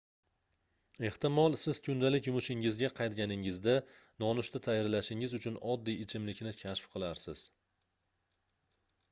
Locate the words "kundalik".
1.87-2.29